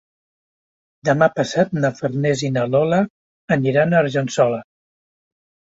[1.09, 3.03] Demà passat na Farners i na Lola
[3.59, 4.65] aniran a Argençola.